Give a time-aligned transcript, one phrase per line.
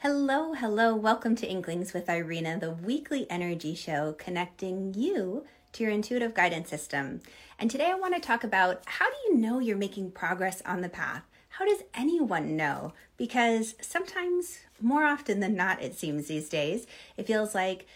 [0.00, 0.94] Hello, hello.
[0.94, 6.68] Welcome to Inklings with Irina, the weekly energy show connecting you to your intuitive guidance
[6.68, 7.22] system.
[7.58, 10.82] And today I want to talk about how do you know you're making progress on
[10.82, 11.22] the path?
[11.48, 12.92] How does anyone know?
[13.16, 16.86] Because sometimes, more often than not, it seems these days,
[17.16, 17.86] it feels like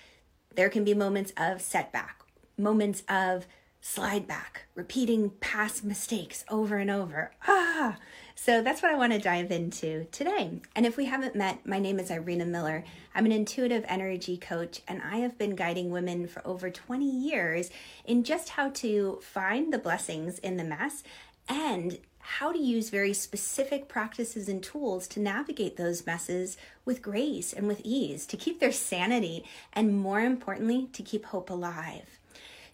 [0.55, 2.23] there can be moments of setback,
[2.57, 3.46] moments of
[3.82, 7.32] slide back, repeating past mistakes over and over.
[7.46, 7.98] Ah,
[8.34, 10.60] so that's what I want to dive into today.
[10.74, 12.84] And if we haven't met, my name is Irina Miller.
[13.14, 17.71] I'm an intuitive energy coach, and I have been guiding women for over 20 years
[18.04, 21.02] in just how to find the blessings in the mess
[21.48, 27.52] and how to use very specific practices and tools to navigate those messes with grace
[27.52, 32.19] and with ease, to keep their sanity, and more importantly, to keep hope alive.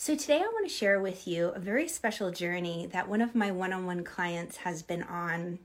[0.06, 3.34] So, today I want to share with you a very special journey that one of
[3.34, 5.58] my one on one clients has been on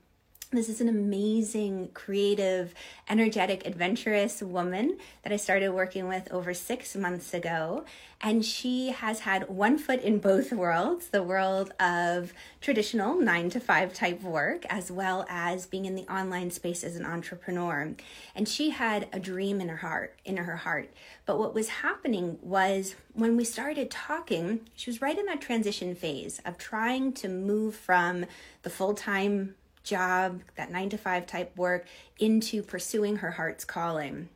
[0.58, 2.74] this is an amazing, creative,
[3.08, 7.84] energetic, adventurous woman that I started working with over six months ago.
[8.20, 13.60] And she has had one foot in both worlds the world of traditional nine to
[13.60, 17.94] five type work, as well as being in the online space as an entrepreneur.
[18.34, 20.90] And she had a dream in her heart, in her heart.
[21.24, 25.94] But what was happening was when we started talking, she was right in that transition
[25.94, 28.26] phase of trying to move from
[28.62, 31.86] the full time job, that nine to five type work,
[32.18, 34.28] into pursuing her heart's calling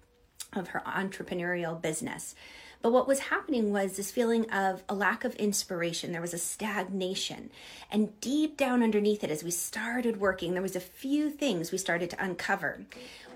[0.52, 2.34] of her entrepreneurial business.
[2.82, 6.12] But what was happening was this feeling of a lack of inspiration.
[6.12, 7.50] There was a stagnation.
[7.90, 11.78] And deep down underneath it, as we started working, there was a few things we
[11.78, 12.86] started to uncover.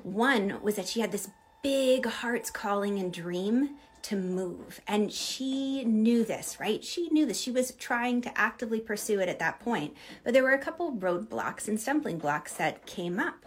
[0.03, 1.29] One was that she had this
[1.63, 4.81] big heart's calling and dream to move.
[4.87, 6.83] And she knew this, right?
[6.83, 7.41] She knew this.
[7.41, 9.95] She was trying to actively pursue it at that point.
[10.25, 13.45] But there were a couple roadblocks and stumbling blocks that came up.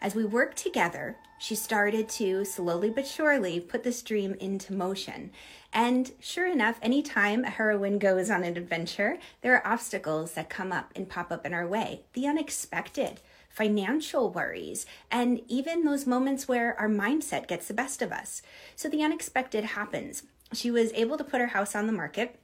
[0.00, 5.30] As we worked together, she started to slowly but surely put this dream into motion.
[5.72, 10.72] And sure enough, anytime a heroine goes on an adventure, there are obstacles that come
[10.72, 12.02] up and pop up in our way.
[12.12, 13.20] The unexpected
[13.54, 18.42] financial worries, and even those moments where our mindset gets the best of us.
[18.74, 20.24] So the unexpected happens.
[20.52, 22.40] She was able to put her house on the market.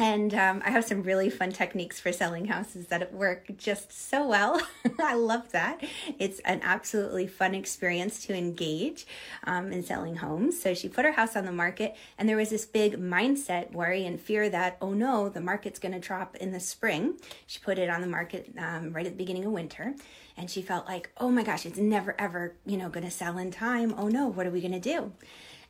[0.00, 4.28] And um, I have some really fun techniques for selling houses that work just so
[4.28, 4.62] well.
[5.00, 5.82] I love that.
[6.20, 9.08] It's an absolutely fun experience to engage
[9.42, 10.62] um, in selling homes.
[10.62, 14.06] So she put her house on the market, and there was this big mindset worry
[14.06, 17.14] and fear that, oh no, the market's going to drop in the spring.
[17.48, 19.96] She put it on the market um, right at the beginning of winter
[20.36, 23.36] and she felt like, oh my gosh, it's never ever, you know, going to sell
[23.38, 23.92] in time.
[23.98, 25.12] Oh no, what are we going to do?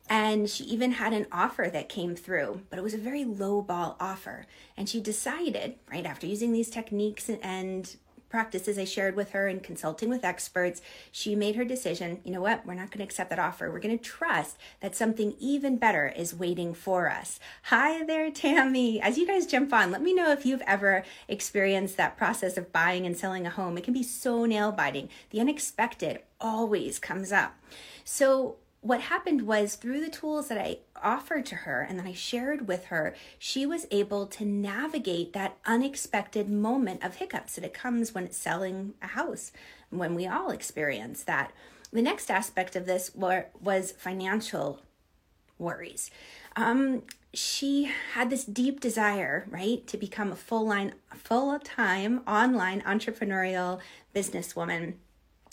[0.09, 3.61] And she even had an offer that came through, but it was a very low
[3.61, 4.47] ball offer.
[4.75, 7.95] And she decided, right after using these techniques and
[8.29, 10.81] practices I shared with her and consulting with experts,
[11.11, 13.71] she made her decision you know what, we're not going to accept that offer.
[13.71, 17.39] We're going to trust that something even better is waiting for us.
[17.63, 19.01] Hi there, Tammy.
[19.01, 22.71] As you guys jump on, let me know if you've ever experienced that process of
[22.71, 23.77] buying and selling a home.
[23.77, 25.09] It can be so nail biting.
[25.31, 27.55] The unexpected always comes up.
[28.03, 32.13] So, what happened was through the tools that I offered to her and that I
[32.13, 37.73] shared with her, she was able to navigate that unexpected moment of hiccups that it
[37.73, 39.51] comes when it's selling a house,
[39.89, 41.51] when we all experience that.
[41.91, 44.81] The next aspect of this were, was financial
[45.57, 46.09] worries.
[46.55, 47.03] Um,
[47.33, 53.79] she had this deep desire, right, to become a full line, full time online entrepreneurial
[54.15, 54.93] businesswoman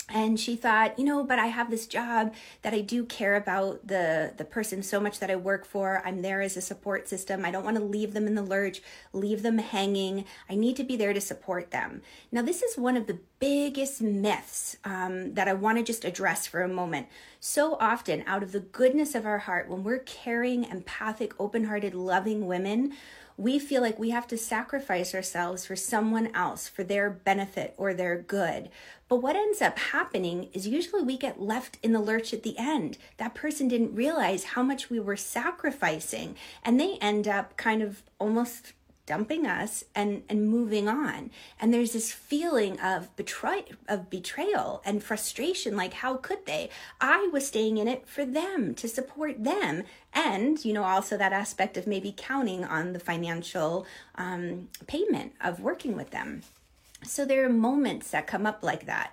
[0.09, 3.85] and she thought you know but i have this job that i do care about
[3.87, 6.01] the the person so much that i work for.
[6.05, 7.45] I'm there as a support system.
[7.45, 8.81] I don't want to leave them in the lurch
[9.13, 10.25] leave them hanging.
[10.49, 12.01] I need to be there to support them.
[12.31, 16.47] Now this is one of the biggest myths um, that i want to just address
[16.47, 17.07] for a moment
[17.47, 22.45] so often out of the goodness of our heart when we're caring empathic open-hearted loving
[22.45, 22.91] women
[23.37, 27.93] we feel like we have to sacrifice ourselves for someone else, for their benefit or
[27.93, 28.67] their good.
[29.07, 32.57] But what ends up happening is usually we get left in the lurch at the
[32.57, 32.97] end.
[33.17, 36.35] That person didn't realize how much we were sacrificing,
[36.65, 38.73] and they end up kind of almost
[39.07, 41.31] dumping us and and moving on.
[41.59, 46.69] And there's this feeling of betray of betrayal and frustration like how could they?
[47.01, 49.85] I was staying in it for them to support them.
[50.13, 55.59] And you know also that aspect of maybe counting on the financial um, payment of
[55.59, 56.43] working with them.
[57.03, 59.11] So there are moments that come up like that.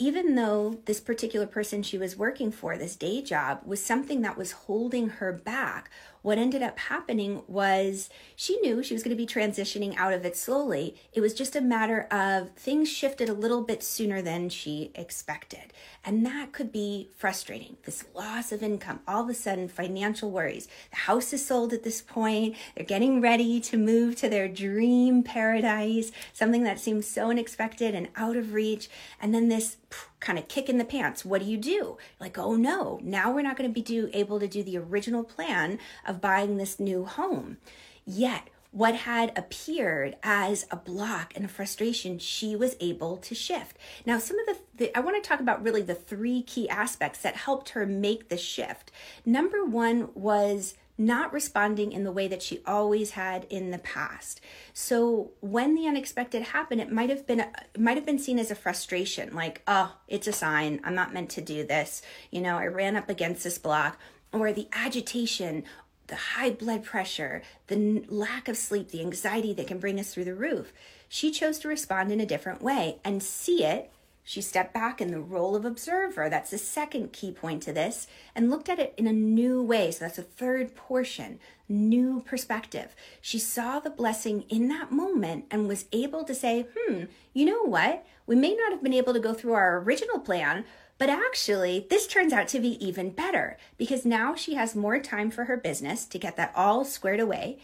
[0.00, 4.38] Even though this particular person she was working for, this day job, was something that
[4.38, 5.90] was holding her back,
[6.22, 10.24] what ended up happening was she knew she was going to be transitioning out of
[10.24, 10.96] it slowly.
[11.12, 15.72] It was just a matter of things shifted a little bit sooner than she expected.
[16.04, 17.76] And that could be frustrating.
[17.84, 20.68] This loss of income, all of a sudden, financial worries.
[20.90, 22.56] The house is sold at this point.
[22.74, 28.08] They're getting ready to move to their dream paradise, something that seems so unexpected and
[28.16, 28.88] out of reach.
[29.20, 29.76] And then this
[30.20, 31.24] kind of kick in the pants.
[31.24, 31.96] What do you do?
[32.20, 35.24] Like, oh no, now we're not going to be do, able to do the original
[35.24, 37.58] plan of buying this new home.
[38.04, 43.78] Yet, what had appeared as a block and a frustration, she was able to shift.
[44.04, 47.20] Now, some of the, the, I want to talk about really the three key aspects
[47.20, 48.92] that helped her make the shift.
[49.24, 54.40] Number one was not responding in the way that she always had in the past.
[54.74, 58.50] So when the unexpected happened, it might have been it might have been seen as
[58.50, 60.80] a frustration, like, oh, it's a sign.
[60.82, 62.02] I'm not meant to do this.
[62.30, 63.98] You know, I ran up against this block,
[64.32, 65.62] or the agitation,
[66.08, 70.24] the high blood pressure, the lack of sleep, the anxiety that can bring us through
[70.24, 70.72] the roof.
[71.08, 73.90] She chose to respond in a different way and see it
[74.28, 76.28] she stepped back in the role of observer.
[76.28, 79.90] That's the second key point to this, and looked at it in a new way.
[79.90, 82.94] So that's a third portion, new perspective.
[83.22, 87.62] She saw the blessing in that moment and was able to say, hmm, you know
[87.62, 88.04] what?
[88.26, 90.66] We may not have been able to go through our original plan,
[90.98, 95.30] but actually, this turns out to be even better because now she has more time
[95.30, 97.60] for her business to get that all squared away.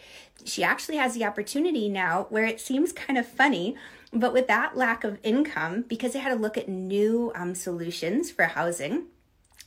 [0.46, 3.76] She actually has the opportunity now where it seems kind of funny
[4.14, 8.30] but with that lack of income, because they had to look at new um, solutions
[8.30, 9.06] for housing,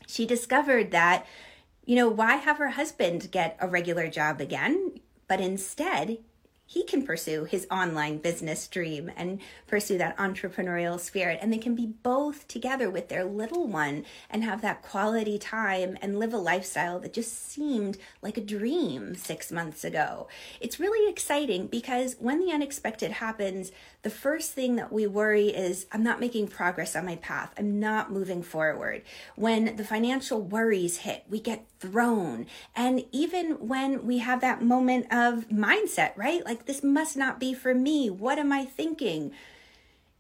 [0.07, 1.25] she discovered that,
[1.85, 4.99] you know, why have her husband get a regular job again?
[5.27, 6.19] But instead,
[6.67, 11.39] he can pursue his online business dream and pursue that entrepreneurial spirit.
[11.41, 15.97] And they can be both together with their little one and have that quality time
[16.01, 20.27] and live a lifestyle that just seemed like a dream six months ago.
[20.59, 23.71] It's really exciting because when the unexpected happens,
[24.01, 27.53] the first thing that we worry is I'm not making progress on my path.
[27.57, 29.03] I'm not moving forward.
[29.35, 32.45] When the financial worries hit, we get thrown.
[32.75, 36.43] And even when we have that moment of mindset, right?
[36.57, 38.09] Like, this must not be for me.
[38.09, 39.31] What am I thinking?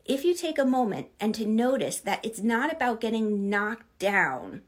[0.05, 4.61] If you take a moment and to notice that it's not about getting knocked down,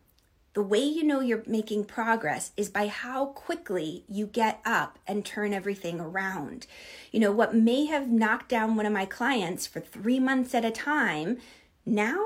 [0.54, 5.24] the way you know you're making progress is by how quickly you get up and
[5.24, 6.66] turn everything around.
[7.12, 10.66] You know, what may have knocked down one of my clients for three months at
[10.66, 11.38] a time,
[11.86, 12.26] now,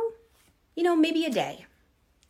[0.74, 1.66] you know, maybe a day.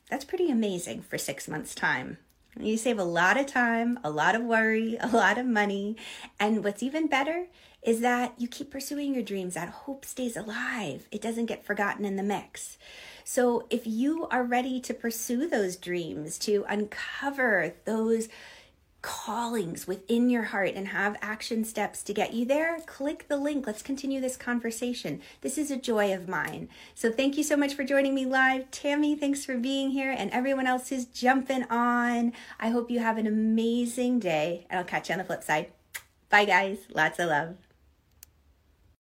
[0.10, 2.18] That's pretty amazing for six months' time.
[2.60, 5.96] You save a lot of time, a lot of worry, a lot of money.
[6.40, 7.48] And what's even better
[7.82, 9.56] is that you keep pursuing your dreams.
[9.56, 12.78] That hope stays alive, it doesn't get forgotten in the mix.
[13.26, 18.28] So if you are ready to pursue those dreams, to uncover those
[19.04, 23.68] callings within your heart and have action steps to get you there, click the link.
[23.68, 25.22] Let's continue this conversation.
[25.42, 26.70] This is a joy of mine.
[26.96, 28.72] So thank you so much for joining me live.
[28.72, 32.34] Tammy, thanks for being here and everyone else who's jumping on.
[32.60, 35.72] I hope you have an amazing day and I'll catch you on the flip side.
[36.30, 36.80] Bye, guys.
[36.94, 37.73] Lots of love.